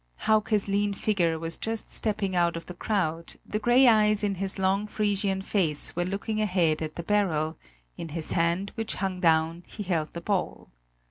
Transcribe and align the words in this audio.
Hauke's 0.21 0.67
lean 0.67 0.95
figure 0.95 1.37
was 1.37 1.57
just 1.57 1.91
stepping 1.91 2.35
out 2.35 2.57
of 2.57 2.65
the 2.65 2.73
crowd; 2.73 3.35
the 3.45 3.59
grey 3.59 3.87
eyes 3.87 4.23
in 4.23 4.33
his 4.33 4.57
long 4.57 4.87
Frisian 4.87 5.43
face 5.43 5.95
were 5.95 6.05
looking 6.05 6.41
ahead 6.41 6.81
at 6.81 6.95
the 6.95 7.03
barrel; 7.03 7.55
in 7.97 8.09
his 8.09 8.31
hand 8.31 8.71
which 8.73 8.95
hung 8.95 9.19
down 9.19 9.61
he 9.67 9.83
held 9.83 10.13
the 10.13 10.21
ball. 10.21 10.71